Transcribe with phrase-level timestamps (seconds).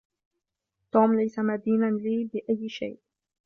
[0.91, 2.99] توم ليس مدينا لي بأي شيء.